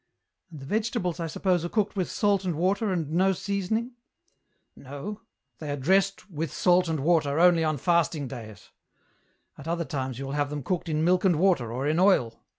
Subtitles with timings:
[0.49, 3.91] "And the vegetables, I suppose, are cooked with salt and water, and no seasoning?"
[4.53, 5.21] '* No,
[5.59, 8.71] they are dressed with salt and water only on fast ing days;
[9.59, 12.41] at other times you will have them cooked in milk and water, or in oil."